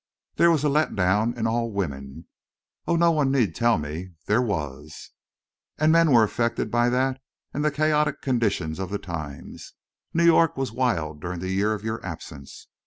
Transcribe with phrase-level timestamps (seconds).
[0.37, 2.25] There was a let down in all women.
[2.87, 4.13] Oh, no one need tell me!
[4.25, 5.11] There was.
[5.77, 7.21] And men were affected by that
[7.53, 9.73] and the chaotic condition of the times.
[10.11, 12.65] New York was wild during the year of your absence.